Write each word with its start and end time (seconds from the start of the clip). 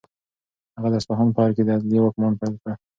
هغه 0.75 0.89
د 0.91 0.95
اصفهان 0.99 1.29
په 1.35 1.39
ارګ 1.45 1.55
کې 1.57 1.63
د 1.65 1.69
عدل 1.75 1.91
واکمني 2.01 2.35
پیل 2.41 2.53
کړه. 2.61 2.73